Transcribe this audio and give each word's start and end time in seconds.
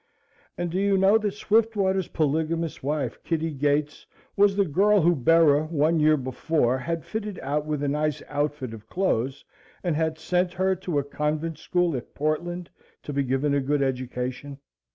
And 0.57 0.71
do 0.71 0.79
you 0.79 0.97
know 0.97 1.19
that 1.19 1.35
Swiftwater's 1.35 2.07
polygamous 2.07 2.81
wife, 2.81 3.21
Kitty 3.23 3.51
Gates, 3.51 4.07
was 4.35 4.55
the 4.55 4.65
girl 4.65 5.01
who 5.01 5.15
Bera 5.15 5.65
one 5.65 5.99
year 5.99 6.17
before 6.17 6.79
had 6.79 7.05
fitted 7.05 7.37
out 7.43 7.67
with 7.67 7.83
a 7.83 7.87
nice 7.87 8.23
outfit 8.27 8.73
of 8.73 8.89
clothes 8.89 9.45
and 9.83 9.95
had 9.95 10.17
sent 10.17 10.53
her 10.53 10.75
to 10.75 10.97
a 10.97 11.03
convent 11.03 11.59
school 11.59 11.95
at 11.95 12.15
Portland 12.15 12.67
to 13.03 13.13
be 13.13 13.21
given 13.21 13.53
a 13.53 13.61
good 13.61 13.83
education? 13.83 14.57